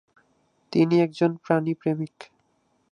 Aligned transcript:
তিনি 0.71 0.95
একজন 1.01 1.31
প্রাণী 1.37 1.73
প্রেমিক। 1.73 2.15